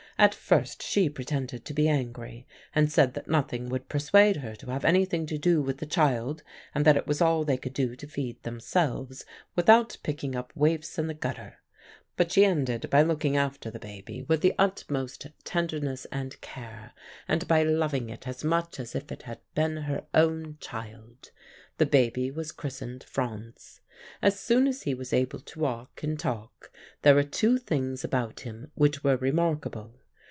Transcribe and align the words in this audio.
At 0.19 0.35
first 0.35 0.83
she 0.83 1.09
pretended 1.09 1.65
to 1.65 1.73
be 1.73 1.89
angry, 1.89 2.45
and 2.75 2.91
said 2.91 3.15
that 3.15 3.27
nothing 3.27 3.69
would 3.69 3.89
persuade 3.89 4.35
her 4.37 4.55
to 4.57 4.69
have 4.69 4.85
anything 4.85 5.25
to 5.25 5.39
do 5.39 5.63
with 5.63 5.79
the 5.79 5.87
child, 5.87 6.43
and 6.75 6.85
that 6.85 6.95
it 6.95 7.07
was 7.07 7.21
all 7.23 7.43
they 7.43 7.57
could 7.57 7.73
do 7.73 7.95
to 7.95 8.05
feed 8.05 8.43
themselves 8.43 9.25
without 9.55 9.97
picking 10.03 10.35
up 10.35 10.51
waifs 10.55 10.99
in 10.99 11.07
the 11.07 11.15
gutter; 11.15 11.55
but 12.17 12.31
she 12.31 12.45
ended 12.45 12.87
by 12.91 13.01
looking 13.01 13.35
after 13.35 13.71
the 13.71 13.79
baby 13.79 14.21
with 14.21 14.41
the 14.41 14.53
utmost 14.59 15.25
tenderness 15.43 16.05
and 16.11 16.39
care, 16.39 16.93
and 17.27 17.47
by 17.47 17.63
loving 17.63 18.07
it 18.11 18.27
as 18.27 18.43
much 18.43 18.79
as 18.79 18.93
if 18.93 19.11
it 19.11 19.23
had 19.23 19.39
been 19.55 19.75
her 19.77 20.05
own 20.13 20.55
child. 20.59 21.31
The 21.79 21.87
baby 21.87 22.29
was 22.29 22.51
christened 22.51 23.03
Franz. 23.05 23.81
As 24.21 24.39
soon 24.39 24.67
as 24.67 24.83
he 24.83 24.93
was 24.93 25.13
able 25.13 25.39
to 25.39 25.59
walk 25.59 26.03
and 26.03 26.19
talk 26.19 26.71
there 27.01 27.15
were 27.15 27.23
two 27.23 27.57
things 27.57 28.03
about 28.03 28.41
him 28.41 28.69
which 28.75 29.03
were 29.03 29.17
remarkable. 29.17 29.95